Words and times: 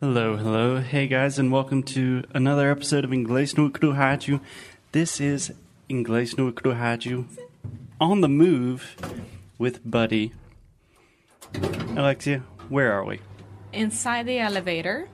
Hello, 0.00 0.36
hello. 0.36 0.80
Hey 0.80 1.08
guys, 1.08 1.40
and 1.40 1.50
welcome 1.50 1.82
to 1.82 2.22
another 2.32 2.70
episode 2.70 3.02
of 3.02 3.10
Inglês 3.10 3.58
no 3.58 3.68
Rádio. 3.68 4.40
This 4.92 5.20
is 5.20 5.52
Inglês 5.90 6.38
no 6.38 6.52
Rádio 6.52 7.24
on 8.00 8.20
the 8.20 8.28
move 8.28 8.94
with 9.58 9.80
Buddy. 9.84 10.34
Alexia, 11.96 12.44
where 12.68 12.92
are 12.92 13.04
we? 13.04 13.18
Inside 13.72 14.26
the 14.26 14.38
elevator. 14.38 15.08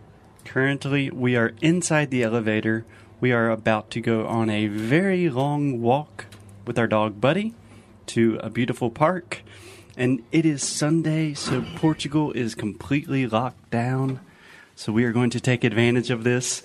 Currently, 0.45 1.09
we 1.09 1.35
are 1.35 1.55
inside 1.63 2.11
the 2.11 2.23
elevator. 2.23 2.85
We 3.21 3.33
are 3.33 3.49
about 3.49 3.91
to 3.93 4.03
go 4.03 4.27
on 4.27 4.51
a 4.51 4.67
very 4.67 5.31
long 5.31 5.81
walk 5.81 6.27
with 6.67 6.79
our 6.79 6.87
dog 6.87 7.23
Buddy 7.23 7.55
to 8.09 8.39
a 8.43 8.51
beautiful 8.51 8.91
park. 8.91 9.41
And 9.97 10.23
it 10.31 10.45
is 10.45 10.63
Sunday, 10.63 11.33
so 11.33 11.65
Portugal 11.77 12.33
is 12.33 12.55
completely 12.55 13.27
locked 13.27 13.71
down. 13.71 14.21
So 14.77 14.93
we 14.93 15.05
are 15.05 15.13
going 15.13 15.31
to 15.31 15.41
take 15.41 15.65
advantage 15.65 16.11
of 16.11 16.25
this. 16.25 16.63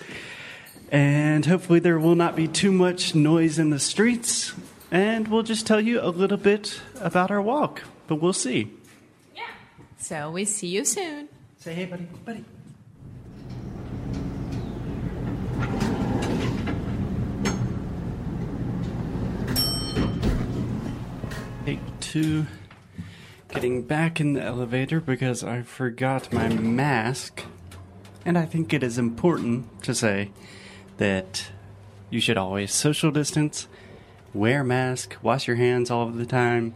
And 0.91 1.45
hopefully, 1.45 1.79
there 1.79 1.99
will 1.99 2.15
not 2.15 2.35
be 2.35 2.47
too 2.47 2.71
much 2.71 3.13
noise 3.13 3.59
in 3.59 3.69
the 3.69 3.79
streets. 3.79 4.53
And 4.91 5.27
we'll 5.27 5.43
just 5.43 5.67
tell 5.67 5.79
you 5.79 6.01
a 6.01 6.09
little 6.09 6.37
bit 6.37 6.81
about 6.99 7.29
our 7.29 7.41
walk, 7.41 7.83
but 8.07 8.15
we'll 8.15 8.33
see. 8.33 8.71
Yeah. 9.35 9.43
So 9.99 10.31
we 10.31 10.45
see 10.45 10.67
you 10.67 10.83
soon. 10.83 11.29
Say 11.59 11.75
hey, 11.75 11.85
buddy. 11.85 12.07
Buddy. 12.25 12.43
Take 21.65 21.79
two. 21.99 22.47
Getting 23.49 23.83
back 23.83 24.19
in 24.19 24.33
the 24.33 24.41
elevator 24.41 24.99
because 24.99 25.43
I 25.43 25.61
forgot 25.61 26.33
my 26.33 26.49
mask. 26.49 27.43
And 28.29 28.37
I 28.37 28.45
think 28.45 28.73
it 28.73 28.83
is 28.83 28.99
important 28.99 29.81
to 29.81 29.95
say 29.95 30.29
that 30.97 31.49
you 32.11 32.21
should 32.21 32.37
always 32.37 32.71
social 32.71 33.09
distance, 33.09 33.67
wear 34.35 34.63
mask, 34.63 35.15
wash 35.23 35.47
your 35.47 35.55
hands 35.55 35.89
all 35.89 36.07
of 36.07 36.15
the 36.15 36.27
time. 36.27 36.75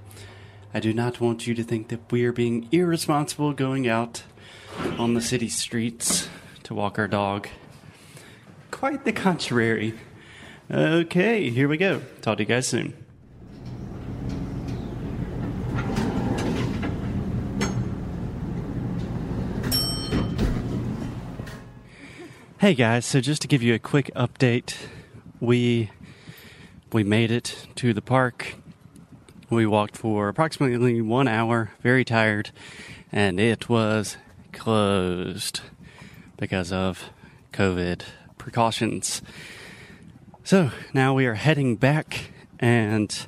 I 0.73 0.79
do 0.79 0.95
not 0.95 1.21
want 1.21 1.45
you 1.45 1.53
to 1.53 1.63
think 1.63 1.89
that 1.89 2.11
we 2.11 2.25
are 2.25 2.31
being 2.31 2.67
irresponsible 2.71 3.53
going 3.53 3.87
out 3.87 4.23
on 4.97 5.13
the 5.13 5.21
city 5.21 5.47
streets 5.47 6.27
to 6.63 6.73
walk 6.73 6.97
our 6.97 7.07
dog. 7.07 7.47
Quite 8.71 9.05
the 9.05 9.13
contrary. 9.13 9.93
Okay, 10.71 11.51
here 11.51 11.67
we 11.67 11.77
go. 11.77 12.01
Talk 12.23 12.37
to 12.37 12.43
you 12.45 12.47
guys 12.47 12.67
soon. 12.67 13.02
Hey 22.63 22.75
guys, 22.75 23.05
so 23.05 23.19
just 23.19 23.41
to 23.41 23.49
give 23.49 23.61
you 23.61 23.73
a 23.73 23.77
quick 23.77 24.09
update, 24.15 24.77
we 25.41 25.91
we 26.93 27.03
made 27.03 27.29
it 27.29 27.67
to 27.75 27.93
the 27.93 28.01
park. 28.01 28.55
We 29.49 29.65
walked 29.65 29.97
for 29.97 30.29
approximately 30.29 31.01
1 31.01 31.27
hour, 31.27 31.71
very 31.81 32.05
tired, 32.05 32.51
and 33.11 33.37
it 33.37 33.67
was 33.67 34.15
closed 34.53 35.59
because 36.37 36.71
of 36.71 37.09
COVID 37.51 38.03
precautions. 38.37 39.21
So, 40.45 40.71
now 40.93 41.13
we 41.13 41.25
are 41.25 41.33
heading 41.33 41.75
back 41.75 42.31
and 42.59 43.27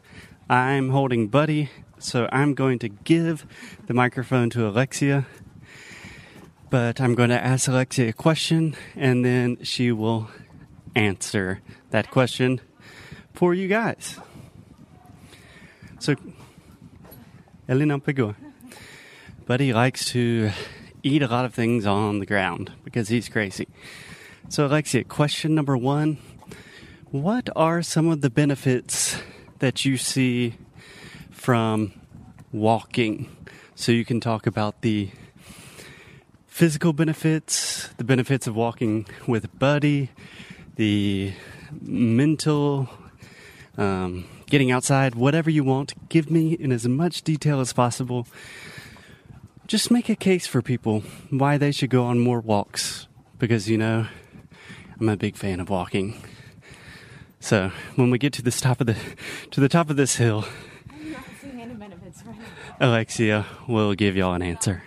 I'm 0.50 0.92
holding 0.92 1.28
Buddy, 1.28 1.72
so 2.00 2.30
I'm 2.32 2.54
going 2.54 2.80
to 2.80 2.88
give 2.88 3.46
the 3.88 3.94
microphone 3.94 4.50
to 4.52 4.66
Alexia 4.66 5.26
but 6.76 7.00
I'm 7.00 7.16
going 7.16 7.30
to 7.30 7.42
ask 7.42 7.70
Alexia 7.70 8.10
a 8.10 8.12
question 8.12 8.76
and 8.98 9.24
then 9.24 9.64
she 9.64 9.94
will 9.94 10.28
answer 10.94 11.62
that 11.92 12.12
question 12.12 12.60
for 13.34 13.54
you 13.54 13.70
guys. 13.70 14.20
So, 16.00 16.16
Elena 17.70 17.98
Pegua. 18.00 18.36
Buddy 19.46 19.72
likes 19.72 20.04
to 20.12 20.52
eat 21.02 21.22
a 21.22 21.30
lot 21.30 21.46
of 21.46 21.54
things 21.54 21.86
on 21.86 22.20
the 22.20 22.26
ground 22.26 22.74
because 22.84 23.08
he's 23.08 23.30
crazy. 23.30 23.70
So, 24.50 24.66
Alexia, 24.66 25.06
question 25.06 25.56
number 25.56 25.78
one 25.78 26.18
What 27.10 27.50
are 27.56 27.84
some 27.84 28.10
of 28.10 28.20
the 28.20 28.30
benefits 28.30 29.16
that 29.60 29.86
you 29.86 29.96
see 29.96 30.56
from 31.32 31.94
walking? 32.52 33.34
So, 33.76 33.94
you 33.94 34.04
can 34.04 34.20
talk 34.20 34.46
about 34.46 34.82
the 34.82 35.12
physical 36.56 36.94
benefits, 36.94 37.90
the 37.98 38.04
benefits 38.06 38.48
of 38.48 38.56
walking 38.56 39.06
with 39.28 39.60
Buddy, 39.60 40.10
the 40.78 41.34
mental, 41.82 42.88
um, 43.78 44.24
getting 44.46 44.72
outside, 44.72 45.16
whatever 45.16 45.50
you 45.50 45.66
want. 45.66 46.08
Give 46.08 46.32
me 46.32 46.54
in 46.54 46.72
as 46.72 46.88
much 46.88 47.24
detail 47.24 47.60
as 47.60 47.74
possible. 47.74 48.26
Just 49.68 49.92
make 49.92 50.08
a 50.08 50.16
case 50.16 50.48
for 50.48 50.62
people 50.62 51.04
why 51.30 51.58
they 51.58 51.74
should 51.74 51.90
go 51.90 52.06
on 52.06 52.22
more 52.22 52.40
walks 52.40 53.10
because 53.38 53.70
you 53.70 53.78
know 53.78 54.08
I'm 54.98 55.10
a 55.10 55.18
big 55.18 55.36
fan 55.36 55.60
of 55.60 55.70
walking. 55.70 56.24
So 57.42 57.74
when 57.98 58.12
we 58.12 58.18
get 58.18 58.32
to 58.32 58.42
this 58.42 58.62
top 58.62 58.80
of 58.80 58.88
the 58.88 58.96
to 59.52 59.60
the 59.60 59.68
top 59.68 59.90
of 59.90 59.98
this 59.98 60.16
hill, 60.16 60.46
Alexia 62.80 63.46
will 63.68 63.94
give 63.94 64.16
y'all 64.16 64.34
an 64.34 64.42
answer. 64.42 64.84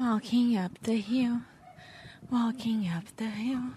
Walking 0.00 0.56
up 0.56 0.78
the 0.82 1.00
hill, 1.00 1.40
walking 2.30 2.88
up 2.88 3.04
the 3.16 3.26
hill. 3.26 3.70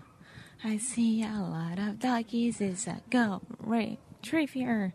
I 0.63 0.77
see 0.77 1.23
a 1.23 1.39
lot 1.41 1.79
of 1.79 1.99
doggies. 1.99 2.61
It's 2.61 2.85
a 2.85 3.01
go 3.09 3.41
right? 3.59 3.97
retriever. 4.21 4.93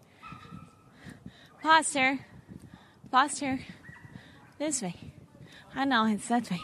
Foster, 1.62 2.20
Foster, 3.10 3.60
this 4.58 4.82
way. 4.82 4.94
I 5.74 5.84
know 5.84 6.06
it's 6.06 6.28
that 6.28 6.50
way. 6.50 6.60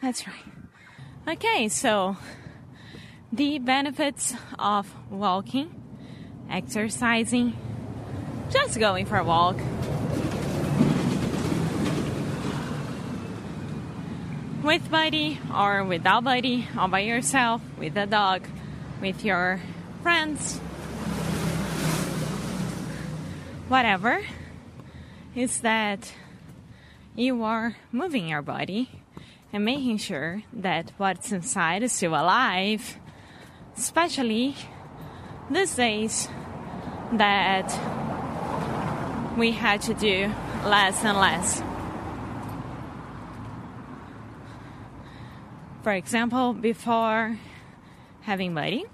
That's 0.00 0.26
right. 0.26 1.36
Okay, 1.36 1.68
so 1.68 2.16
the 3.32 3.58
benefits 3.58 4.34
of 4.58 4.94
walking, 5.10 5.82
exercising, 6.50 7.56
just 8.50 8.78
going 8.78 9.06
for 9.06 9.18
a 9.18 9.24
walk. 9.24 9.58
With 14.64 14.90
Buddy 14.90 15.38
or 15.54 15.84
without 15.84 16.24
Buddy, 16.24 16.66
all 16.78 16.88
by 16.88 17.00
yourself, 17.00 17.60
with 17.78 17.94
a 17.98 18.06
dog, 18.06 18.46
with 18.98 19.22
your 19.22 19.60
friends, 20.02 20.56
whatever, 23.68 24.22
is 25.34 25.60
that 25.60 26.14
you 27.14 27.44
are 27.44 27.76
moving 27.92 28.26
your 28.26 28.40
body 28.40 28.88
and 29.52 29.66
making 29.66 29.98
sure 29.98 30.42
that 30.50 30.92
what's 30.96 31.30
inside 31.30 31.82
is 31.82 31.92
still 31.92 32.14
alive, 32.14 32.96
especially 33.76 34.54
these 35.50 35.76
days 35.76 36.26
that 37.12 37.68
we 39.36 39.52
had 39.52 39.82
to 39.82 39.92
do 39.92 40.32
less 40.64 41.04
and 41.04 41.18
less. 41.18 41.62
For 45.84 45.92
example, 45.92 46.54
before 46.54 47.38
having 48.22 48.54
Buddy, 48.54 48.86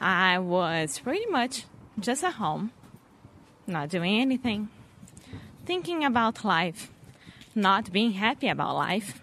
I 0.00 0.40
was 0.40 0.98
pretty 0.98 1.26
much 1.26 1.62
just 2.00 2.24
at 2.24 2.32
home, 2.32 2.72
not 3.68 3.90
doing 3.90 4.20
anything, 4.20 4.68
thinking 5.64 6.04
about 6.04 6.44
life, 6.44 6.90
not 7.54 7.92
being 7.92 8.14
happy 8.14 8.48
about 8.48 8.74
life. 8.74 9.22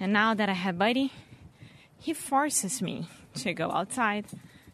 And 0.00 0.12
now 0.12 0.34
that 0.34 0.48
I 0.48 0.54
have 0.54 0.80
Buddy, 0.80 1.12
he 1.96 2.12
forces 2.12 2.82
me 2.82 3.06
to 3.36 3.54
go 3.54 3.70
outside, 3.70 4.24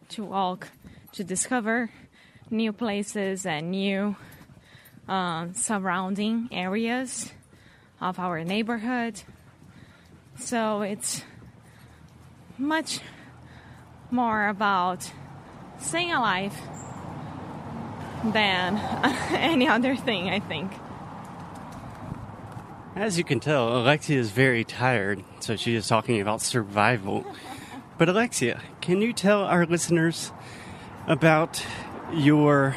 to 0.08 0.25
walk, 0.25 0.69
to 1.12 1.23
discover 1.23 1.91
new 2.50 2.73
places 2.73 3.44
and 3.44 3.73
new 3.73 4.17
uh, 5.06 5.49
surrounding 5.52 6.49
areas 6.50 7.31
of 8.00 8.19
our 8.19 8.43
neighborhood, 8.43 9.20
so 10.38 10.82
it's 10.82 11.23
much 12.56 13.00
more 14.11 14.49
about 14.49 15.11
staying 15.79 16.12
alive 16.12 16.55
than 18.25 18.76
any 19.32 19.69
other 19.69 19.96
thing, 19.96 20.29
I 20.29 20.40
think. 20.40 20.73
As 22.96 23.17
you 23.17 23.23
can 23.23 23.38
tell, 23.38 23.76
Alexia 23.76 24.19
is 24.19 24.31
very 24.32 24.64
tired, 24.64 25.23
so 25.38 25.55
she 25.55 25.76
is 25.76 25.87
talking 25.87 26.20
about 26.20 26.41
survival. 26.41 27.25
But 27.96 28.08
Alexia, 28.08 28.61
can 28.81 29.00
you 29.00 29.12
tell 29.12 29.44
our 29.44 29.67
listeners 29.67 30.32
about 31.06 31.64
your 32.12 32.75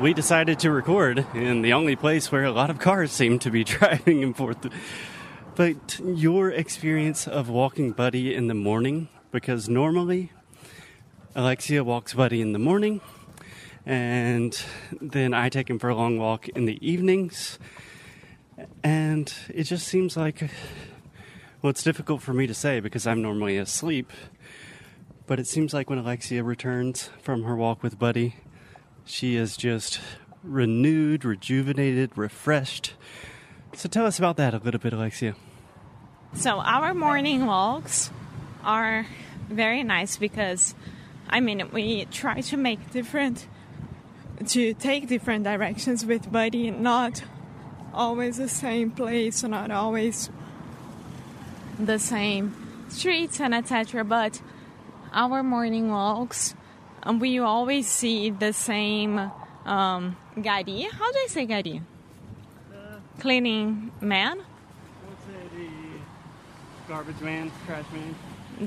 we 0.00 0.12
decided 0.12 0.58
to 0.60 0.70
record 0.70 1.26
in 1.34 1.62
the 1.62 1.72
only 1.72 1.96
place 1.96 2.30
where 2.32 2.44
a 2.44 2.52
lot 2.52 2.70
of 2.70 2.78
cars 2.78 3.12
seem 3.12 3.38
to 3.38 3.50
be 3.50 3.64
driving 3.64 4.22
and 4.22 4.36
forth. 4.36 4.68
But 5.54 6.00
your 6.04 6.50
experience 6.50 7.28
of 7.28 7.48
walking 7.48 7.92
Buddy 7.92 8.34
in 8.34 8.48
the 8.48 8.54
morning, 8.54 9.08
because 9.30 9.68
normally 9.68 10.32
Alexia 11.34 11.84
walks 11.84 12.14
Buddy 12.14 12.40
in 12.40 12.52
the 12.52 12.58
morning, 12.58 13.00
and 13.86 14.60
then 15.00 15.32
I 15.34 15.48
take 15.48 15.70
him 15.70 15.78
for 15.78 15.88
a 15.88 15.94
long 15.94 16.18
walk 16.18 16.48
in 16.48 16.64
the 16.64 16.78
evenings. 16.86 17.58
And 18.82 19.32
it 19.48 19.64
just 19.64 19.86
seems 19.86 20.16
like, 20.16 20.50
well, 21.62 21.70
it's 21.70 21.82
difficult 21.82 22.22
for 22.22 22.32
me 22.32 22.46
to 22.46 22.54
say 22.54 22.80
because 22.80 23.06
I'm 23.06 23.22
normally 23.22 23.58
asleep. 23.58 24.12
But 25.26 25.38
it 25.38 25.46
seems 25.46 25.72
like 25.72 25.88
when 25.88 25.98
Alexia 25.98 26.42
returns 26.42 27.10
from 27.22 27.44
her 27.44 27.56
walk 27.56 27.82
with 27.82 27.98
Buddy, 27.98 28.36
she 29.04 29.36
is 29.36 29.56
just 29.56 30.00
renewed, 30.42 31.24
rejuvenated, 31.24 32.16
refreshed. 32.16 32.94
So 33.74 33.88
tell 33.88 34.06
us 34.06 34.18
about 34.18 34.36
that 34.36 34.54
a 34.54 34.58
little 34.58 34.80
bit, 34.80 34.92
Alexia. 34.92 35.34
So 36.34 36.58
our 36.60 36.94
morning 36.94 37.46
walks 37.46 38.10
are 38.64 39.06
very 39.48 39.82
nice 39.82 40.16
because 40.16 40.74
I 41.28 41.40
mean 41.40 41.70
we 41.72 42.06
try 42.06 42.40
to 42.40 42.56
make 42.56 42.90
different 42.92 43.46
to 44.48 44.74
take 44.74 45.06
different 45.08 45.44
directions 45.44 46.04
with 46.04 46.30
Buddy, 46.30 46.70
not 46.70 47.22
always 47.92 48.36
the 48.38 48.48
same 48.48 48.90
place, 48.90 49.42
not 49.44 49.70
always 49.70 50.28
the 51.78 51.98
same 51.98 52.54
streets 52.88 53.40
and 53.40 53.54
etc. 53.54 54.04
But 54.04 54.40
our 55.12 55.42
morning 55.42 55.90
walks, 55.90 56.54
um, 57.04 57.18
we 57.18 57.38
always 57.38 57.86
see 57.86 58.30
the 58.30 58.52
same 58.52 59.18
um, 59.66 60.16
gari. 60.36 60.90
How 60.90 61.12
do 61.12 61.18
I 61.18 61.26
say 61.28 61.46
gari? 61.46 61.82
Cleaning 63.20 63.92
man. 64.00 64.38
Let's 64.38 65.24
say 65.24 65.56
the 65.56 65.68
garbage 66.88 67.20
man, 67.20 67.52
trash 67.66 67.84
man. 67.92 68.14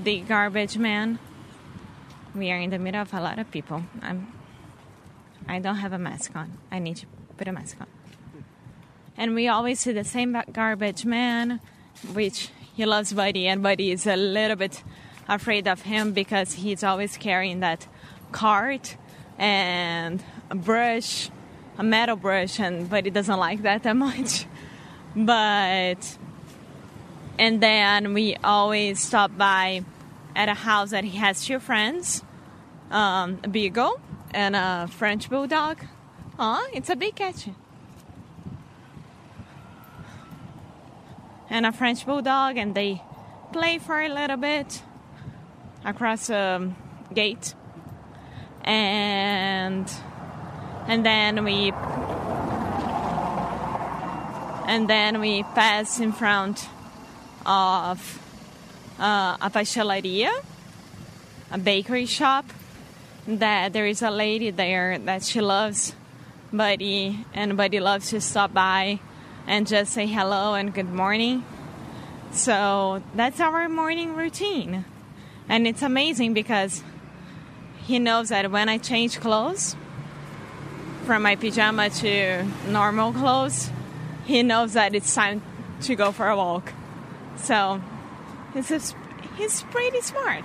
the 0.04 0.22
garbage 0.22 0.78
man. 0.78 1.20
We 2.36 2.52
are 2.52 2.60
in 2.60 2.70
the 2.70 2.80
middle 2.80 3.02
of 3.02 3.14
a 3.14 3.22
lot 3.22 3.40
of 3.40 3.50
people. 3.52 3.84
I'm. 4.02 4.32
I 5.48 5.60
don't 5.60 5.78
have 5.78 5.94
a 5.94 5.98
mask 5.98 6.36
on. 6.36 6.58
I 6.72 6.80
need 6.80 6.98
to 6.98 7.06
put 7.38 7.48
a 7.48 7.52
mask 7.52 7.78
on. 7.80 7.88
And 9.18 9.34
we 9.34 9.48
always 9.48 9.80
see 9.80 9.94
the 9.94 10.04
same 10.04 10.40
garbage 10.52 11.06
man, 11.06 11.60
which 12.14 12.50
he 12.76 12.86
loves 12.86 13.14
Buddy, 13.14 13.48
and 13.48 13.64
Buddy 13.64 13.92
is 13.92 14.06
a 14.06 14.16
little 14.16 14.56
bit 14.58 14.84
afraid 15.28 15.68
of 15.68 15.82
him 15.82 16.12
because 16.12 16.54
he's 16.54 16.84
always 16.84 17.18
carrying 17.18 17.62
that 17.62 17.88
cart 18.32 18.98
and 19.38 20.24
a 20.50 20.56
brush, 20.56 21.30
a 21.78 21.84
metal 21.84 22.16
brush, 22.16 22.60
and 22.60 22.90
Buddy 22.90 23.10
doesn't 23.10 23.40
like 23.40 23.64
that 23.64 23.84
that 23.84 23.96
much. 24.08 24.46
But 25.16 26.18
and 27.40 27.62
then 27.62 28.14
we 28.14 28.36
always 28.44 29.00
stop 29.00 29.36
by 29.38 29.84
at 30.36 30.50
a 30.50 30.54
house 30.54 30.92
that 30.92 31.04
he 31.04 31.18
has 31.18 31.46
two 31.46 31.60
friends 31.60 32.24
um, 32.92 33.40
a 33.44 33.48
beagle 33.48 34.00
and 34.32 34.56
a 34.56 34.88
French 34.90 35.30
bulldog. 35.30 35.84
Oh, 36.40 36.68
it's 36.74 36.90
a 36.90 36.96
big 36.96 37.16
cat. 37.16 37.48
And 41.50 41.66
a 41.66 41.72
French 41.72 42.06
bulldog, 42.06 42.58
and 42.58 42.76
they 42.76 43.02
play 43.54 43.78
for 43.78 44.00
a 44.02 44.10
little 44.10 44.38
bit 44.38 44.84
across 45.86 46.30
a 46.30 46.74
gate. 47.14 47.56
And 48.68 49.90
and 50.88 51.06
then 51.06 51.46
we 51.46 51.72
and 54.68 54.90
then 54.90 55.22
we 55.22 55.44
pass 55.56 56.02
in 56.02 56.12
front 56.12 56.68
of 57.46 58.22
uh, 59.00 59.38
a 59.40 59.50
pastelaria, 59.50 60.32
a 61.50 61.58
bakery 61.58 62.06
shop. 62.06 62.46
That 63.26 63.74
there 63.74 63.88
is 63.88 64.02
a 64.02 64.12
lady 64.12 64.52
there 64.52 65.00
that 65.00 65.24
she 65.24 65.42
loves 65.42 65.94
Buddy, 66.52 67.26
and 67.34 67.58
Buddy 67.58 67.80
loves 67.80 68.10
to 68.12 68.22
stop 68.22 68.54
by 68.54 69.00
and 69.48 69.66
just 69.66 69.94
say 69.94 70.08
hello 70.08 70.54
and 70.54 70.74
good 70.74 70.92
morning. 70.92 71.44
So 72.32 73.02
that's 73.16 73.40
our 73.40 73.70
morning 73.70 74.16
routine. 74.16 74.86
And 75.50 75.66
it's 75.66 75.82
amazing 75.82 76.34
because 76.34 76.84
he 77.88 78.00
knows 78.00 78.30
that 78.30 78.52
when 78.52 78.68
I 78.68 78.78
change 78.78 79.22
clothes 79.22 79.76
from 81.06 81.22
my 81.24 81.38
pajama 81.38 81.90
to 81.90 82.44
normal 82.68 83.14
clothes, 83.14 83.72
he 84.26 84.44
knows 84.44 84.74
that 84.74 84.94
it's 84.94 85.16
time 85.16 85.42
to 85.84 85.96
go 85.96 86.12
for 86.12 86.28
a 86.28 86.36
walk. 86.36 86.74
So 87.38 87.82
he's, 88.54 88.94
he's 89.38 89.64
pretty 89.64 90.02
smart. 90.02 90.44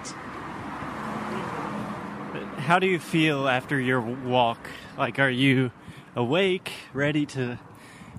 How 2.58 2.78
do 2.78 2.86
you 2.86 3.00
feel 3.00 3.48
after 3.48 3.80
your 3.80 4.00
walk? 4.00 4.70
Like, 4.96 5.18
are 5.18 5.28
you 5.28 5.72
awake, 6.14 6.70
ready 6.92 7.26
to 7.26 7.58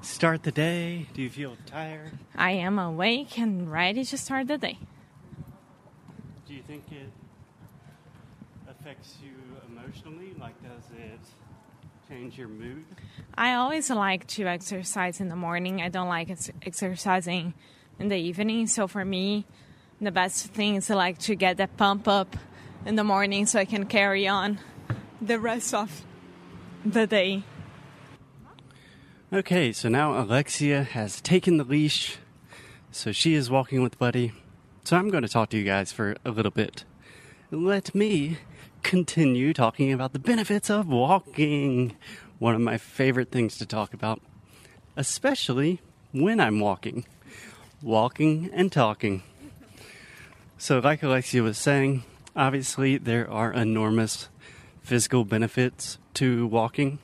start 0.02 0.44
the 0.44 0.52
day? 0.52 1.08
Do 1.14 1.22
you 1.22 1.30
feel 1.30 1.56
tired? 1.66 2.12
I 2.36 2.52
am 2.52 2.78
awake 2.78 3.40
and 3.40 3.72
ready 3.72 4.04
to 4.04 4.18
start 4.18 4.48
the 4.50 4.58
day. 4.58 4.80
Do 6.46 6.54
you 6.54 6.62
think 6.62 6.84
it 6.92 7.10
affects 8.80 9.18
you 9.24 9.32
emotionally? 9.70 10.34
Like, 10.40 10.62
does 10.62 10.84
it 10.98 11.20
change 12.10 12.38
your 12.38 12.48
mood? 12.48 12.86
I 13.36 13.54
always 13.54 13.90
like 13.90 14.28
to 14.28 14.46
exercise 14.46 15.20
in 15.20 15.30
the 15.30 15.36
morning. 15.36 15.82
I 15.82 15.90
don't 15.90 16.08
like 16.08 16.30
ex- 16.30 16.52
exercising 16.62 17.54
in 18.00 18.10
the 18.10 18.18
evening. 18.18 18.68
So 18.68 18.88
for 18.88 19.06
me, 19.06 19.46
the 20.02 20.12
best 20.12 20.48
thing 20.48 20.76
is 20.76 20.90
like 20.90 21.18
to 21.20 21.36
get 21.36 21.58
that 21.58 21.78
pump 21.78 22.08
up 22.08 22.36
in 22.86 22.96
the 22.96 23.04
morning 23.04 23.46
so 23.46 23.60
I 23.60 23.66
can 23.66 23.86
carry 23.86 24.28
on 24.28 24.60
the 25.22 25.40
rest 25.40 25.74
of 25.74 26.04
the 26.86 27.08
day. 27.08 27.44
Okay, 29.32 29.72
so 29.72 29.90
now 29.90 30.20
Alexia 30.20 30.84
has 30.84 31.20
taken 31.20 31.58
the 31.58 31.64
leash, 31.64 32.18
so 32.92 33.12
she 33.12 33.34
is 33.34 33.50
walking 33.50 33.82
with 33.82 33.98
Buddy. 33.98 34.32
So 34.84 34.98
I'm 34.98 35.10
going 35.10 35.24
to 35.24 35.30
talk 35.30 35.50
to 35.50 35.58
you 35.58 35.64
guys 35.64 35.92
for 35.92 36.16
a 36.24 36.30
little 36.30 36.52
bit. 36.52 36.84
Let 37.50 37.96
me 37.96 38.38
continue 38.84 39.54
talking 39.54 39.92
about 39.92 40.14
the 40.14 40.20
benefits 40.20 40.70
of 40.70 40.88
walking. 40.88 41.96
One 42.38 42.54
of 42.54 42.62
my 42.62 42.78
favorite 42.78 43.32
things 43.32 43.58
to 43.58 43.66
talk 43.66 43.94
about, 43.94 44.22
especially 44.96 45.80
when 46.12 46.40
I'm 46.40 46.60
walking. 46.60 47.06
Walking 47.82 48.50
and 48.54 48.72
talking. 48.72 49.24
So, 50.58 50.80
like 50.80 51.02
Alexia 51.02 51.42
was 51.42 51.58
saying, 51.58 52.04
obviously 52.36 52.98
there 52.98 53.30
are 53.30 53.52
enormous 53.52 54.30
physical 54.82 55.26
benefits 55.26 55.98
to 56.16 56.46
walking. 56.48 57.00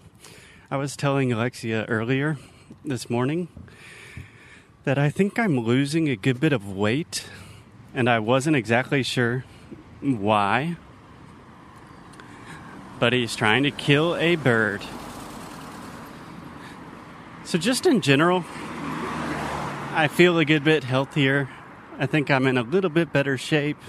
I 0.69 0.77
was 0.77 0.95
telling 0.95 1.31
Alexia 1.31 1.85
earlier 1.85 2.37
this 2.85 3.09
morning 3.09 3.47
that 4.83 4.97
I 4.97 5.09
think 5.09 5.39
I'm 5.39 5.59
losing 5.59 6.09
a 6.09 6.15
good 6.15 6.39
bit 6.39 6.53
of 6.53 6.75
weight, 6.75 7.25
and 7.93 8.09
I 8.09 8.19
wasn't 8.19 8.55
exactly 8.55 9.03
sure 9.03 9.45
why. 10.01 10.77
But 12.99 13.13
he's 13.13 13.35
trying 13.35 13.63
to 13.63 13.71
kill 13.71 14.15
a 14.17 14.35
bird. 14.35 14.81
So, 17.45 17.57
just 17.57 17.85
in 17.85 18.01
general, 18.01 18.43
I 19.93 20.07
feel 20.07 20.37
a 20.37 20.45
good 20.45 20.63
bit 20.63 20.83
healthier. 20.83 21.49
I 21.97 22.05
think 22.05 22.29
I'm 22.29 22.45
in 22.45 22.57
a 22.57 22.61
little 22.61 22.89
bit 22.89 23.11
better 23.11 23.37
shape. 23.37 23.79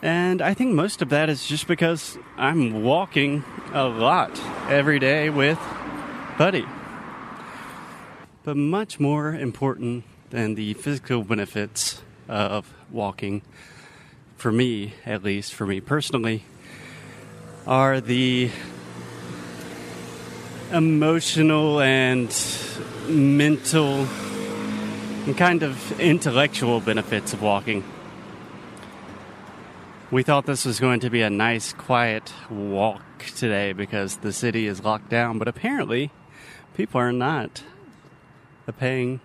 And 0.00 0.42
I 0.42 0.54
think 0.54 0.74
most 0.74 1.02
of 1.02 1.08
that 1.10 1.28
is 1.28 1.46
just 1.46 1.66
because 1.66 2.18
I'm 2.36 2.82
walking 2.82 3.44
a 3.72 3.84
lot 3.84 4.40
every 4.68 4.98
day 4.98 5.30
with 5.30 5.58
Buddy. 6.36 6.66
But 8.42 8.56
much 8.56 9.00
more 9.00 9.34
important 9.34 10.04
than 10.30 10.54
the 10.54 10.74
physical 10.74 11.22
benefits 11.22 12.02
of 12.28 12.72
walking, 12.90 13.42
for 14.36 14.52
me 14.52 14.94
at 15.06 15.22
least, 15.22 15.54
for 15.54 15.66
me 15.66 15.80
personally, 15.80 16.44
are 17.66 17.98
the 18.00 18.50
emotional 20.70 21.80
and 21.80 22.28
mental 23.08 24.06
and 25.24 25.36
kind 25.36 25.62
of 25.62 25.98
intellectual 25.98 26.80
benefits 26.80 27.32
of 27.32 27.40
walking. 27.40 27.82
We 30.10 30.22
thought 30.22 30.44
this 30.44 30.66
was 30.66 30.78
going 30.78 31.00
to 31.00 31.10
be 31.10 31.22
a 31.22 31.30
nice, 31.30 31.72
quiet 31.72 32.34
walk 32.50 33.02
today 33.34 33.72
because 33.72 34.18
the 34.18 34.32
city 34.32 34.66
is 34.66 34.84
locked 34.84 35.08
down, 35.08 35.38
but 35.38 35.48
apparently, 35.48 36.10
people 36.76 37.00
are 37.00 37.12
not 37.12 37.62
obeying, 38.68 39.20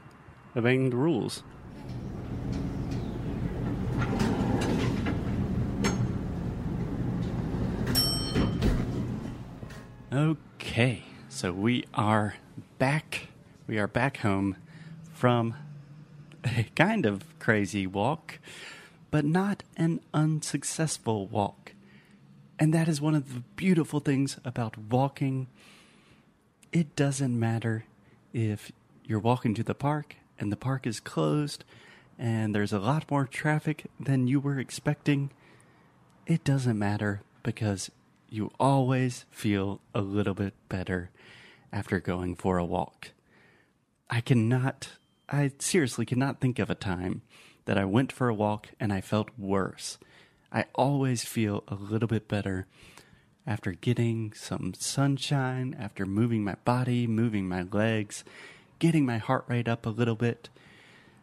obeying 0.55 0.91
the 0.91 0.95
rules. 0.95 1.43
Okay, 10.11 11.03
So 11.29 11.53
we 11.53 11.85
are 11.93 12.33
back. 12.79 13.27
We 13.67 13.77
are 13.77 13.87
back 13.87 14.17
home 14.17 14.55
from 15.13 15.53
a 16.43 16.63
kind 16.75 17.05
of 17.05 17.23
crazy 17.37 17.85
walk, 17.85 18.39
but 19.11 19.23
not 19.23 19.61
an 19.77 19.99
unsuccessful 20.11 21.27
walk. 21.27 21.73
And 22.57 22.73
that 22.73 22.87
is 22.87 22.99
one 22.99 23.13
of 23.13 23.35
the 23.35 23.41
beautiful 23.55 23.99
things 23.99 24.39
about 24.43 24.79
walking. 24.79 25.45
It 26.71 26.95
doesn't 26.95 27.39
matter 27.39 27.85
if 28.33 28.71
you're 29.05 29.19
walking 29.19 29.53
to 29.53 29.63
the 29.63 29.75
park 29.75 30.15
and 30.39 30.51
the 30.51 30.57
park 30.57 30.87
is 30.87 30.99
closed 30.99 31.63
and 32.17 32.55
there's 32.55 32.73
a 32.73 32.79
lot 32.79 33.11
more 33.11 33.27
traffic 33.27 33.85
than 33.99 34.27
you 34.27 34.39
were 34.39 34.57
expecting. 34.57 35.29
It 36.25 36.43
doesn't 36.43 36.79
matter 36.79 37.21
because 37.43 37.91
you 38.31 38.51
always 38.59 39.25
feel 39.31 39.81
a 39.93 40.01
little 40.01 40.33
bit 40.33 40.53
better 40.69 41.09
after 41.71 41.99
going 41.99 42.35
for 42.35 42.57
a 42.57 42.65
walk. 42.65 43.11
I 44.09 44.21
cannot, 44.21 44.89
I 45.27 45.51
seriously 45.59 46.05
cannot 46.05 46.39
think 46.39 46.59
of 46.59 46.69
a 46.69 46.75
time 46.75 47.21
that 47.65 47.77
I 47.77 47.85
went 47.85 48.11
for 48.11 48.29
a 48.29 48.33
walk 48.33 48.69
and 48.79 48.91
I 48.91 49.01
felt 49.01 49.29
worse. 49.37 49.97
I 50.51 50.65
always 50.73 51.23
feel 51.23 51.63
a 51.67 51.75
little 51.75 52.07
bit 52.07 52.27
better 52.27 52.65
after 53.45 53.71
getting 53.73 54.33
some 54.33 54.73
sunshine, 54.73 55.75
after 55.79 56.05
moving 56.05 56.43
my 56.43 56.55
body, 56.65 57.07
moving 57.07 57.47
my 57.47 57.63
legs, 57.63 58.23
getting 58.79 59.05
my 59.05 59.17
heart 59.17 59.45
rate 59.47 59.67
up 59.67 59.85
a 59.85 59.89
little 59.89 60.15
bit. 60.15 60.49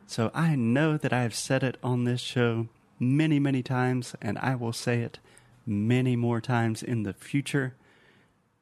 So 0.07 0.31
I 0.35 0.55
know 0.55 0.97
that 0.97 1.13
I 1.13 1.23
have 1.23 1.35
said 1.35 1.63
it 1.63 1.77
on 1.83 2.05
this 2.05 2.21
show 2.21 2.69
many, 2.99 3.39
many 3.39 3.63
times, 3.63 4.15
and 4.23 4.39
I 4.39 4.55
will 4.55 4.73
say 4.73 5.01
it 5.01 5.19
many 5.67 6.17
more 6.17 6.41
times 6.41 6.83
in 6.83 7.03
the 7.03 7.13
future. 7.13 7.75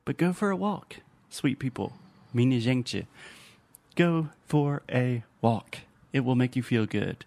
But 0.04 0.16
go 0.16 0.32
for 0.32 0.50
a 0.50 0.56
walk, 0.56 0.96
sweet 1.30 1.58
people. 1.58 1.92
Minha 2.32 2.58
gente. 2.60 3.06
Go 3.94 4.30
for 4.46 4.82
a 4.90 5.22
walk. 5.40 5.78
It 6.12 6.20
will 6.20 6.34
make 6.34 6.56
you 6.56 6.62
feel 6.62 6.86
good. 6.86 7.24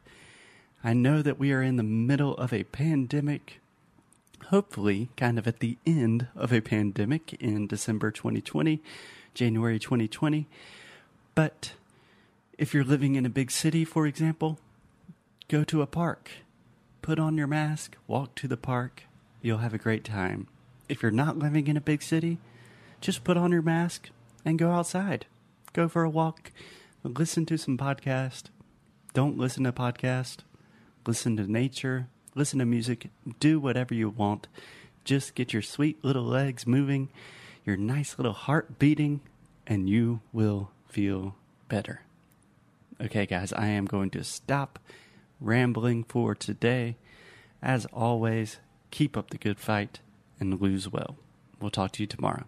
I 0.84 0.94
know 0.94 1.22
that 1.22 1.40
we 1.40 1.52
are 1.52 1.62
in 1.62 1.78
the 1.78 1.84
middle 1.84 2.36
of 2.36 2.54
a 2.54 2.64
pandemic, 2.64 3.60
hopefully, 4.48 5.10
kind 5.18 5.40
of 5.40 5.48
at 5.48 5.60
the 5.60 5.78
end 5.86 6.28
of 6.36 6.52
a 6.52 6.62
pandemic 6.62 7.34
in 7.40 7.68
December 7.68 8.12
2020, 8.12 8.82
January 9.34 9.80
2020. 9.80 10.48
But 11.36 11.72
if 12.58 12.74
you're 12.74 12.84
living 12.84 13.16
in 13.16 13.26
a 13.26 13.30
big 13.30 13.52
city, 13.52 13.86
for 13.86 14.06
example, 14.06 14.60
go 15.48 15.64
to 15.64 15.82
a 15.82 15.88
park, 15.88 16.30
put 17.02 17.20
on 17.20 17.38
your 17.38 17.48
mask, 17.48 17.96
walk 18.08 18.36
to 18.36 18.48
the 18.48 18.58
park, 18.58 19.04
you'll 19.42 19.60
have 19.60 19.74
a 19.74 19.78
great 19.78 20.04
time. 20.04 20.48
If 20.90 21.02
you're 21.02 21.12
not 21.12 21.38
living 21.38 21.68
in 21.68 21.78
a 21.78 21.82
big 21.82 22.02
city, 22.02 22.38
just 23.02 23.24
put 23.24 23.38
on 23.38 23.52
your 23.52 23.62
mask 23.62 24.10
and 24.46 24.58
go 24.58 24.72
outside. 24.72 25.26
Go 25.74 25.88
for 25.88 26.04
a 26.04 26.10
walk, 26.10 26.52
listen 27.04 27.46
to 27.48 27.58
some 27.58 27.78
podcast. 27.78 28.46
Don't 29.14 29.38
listen 29.38 29.64
to 29.64 29.72
podcast. 29.72 30.38
Listen 31.08 31.38
to 31.38 31.50
nature, 31.50 32.08
listen 32.36 32.60
to 32.60 32.66
music, 32.66 33.10
do 33.40 33.62
whatever 33.62 33.94
you 33.94 34.10
want. 34.10 34.48
Just 35.06 35.36
get 35.36 35.54
your 35.54 35.62
sweet 35.62 36.04
little 36.04 36.26
legs 36.26 36.68
moving, 36.68 37.08
your 37.66 37.78
nice 37.78 38.18
little 38.20 38.34
heart 38.34 38.78
beating, 38.78 39.22
and 39.66 39.90
you 39.90 40.20
will 40.34 40.70
feel 40.90 41.36
better. 41.70 42.02
Okay, 43.00 43.26
guys, 43.26 43.54
I 43.54 43.68
am 43.68 43.86
going 43.86 44.10
to 44.12 44.24
stop 44.26 44.80
rambling 45.40 46.04
for 46.04 46.36
today. 46.36 46.98
As 47.62 47.86
always, 47.88 48.58
keep 48.92 49.18
up 49.18 49.30
the 49.30 49.38
good 49.38 49.60
fight 49.60 50.00
and 50.40 50.62
lose 50.62 50.92
well. 50.92 51.18
We'll 51.60 51.72
talk 51.72 51.92
to 51.94 52.04
you 52.04 52.08
tomorrow. 52.08 52.46